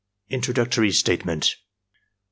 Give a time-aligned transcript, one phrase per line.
[0.29, 1.61] INTRODUCTORY STATEMENT 1.